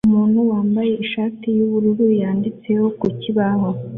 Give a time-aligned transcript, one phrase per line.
[0.07, 3.69] Umuntu wambaye ishati yubururu yanditseho ku kibaho